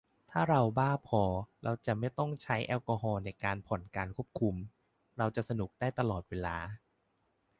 [0.31, 1.23] ถ้าเราบ้าพอ
[1.63, 4.55] เราจะไม่ต้องใช้แอลกอฮอล์ในการผ่อนการควบคุม
[5.17, 6.57] เราจะสนุกได้ตลอดเวลา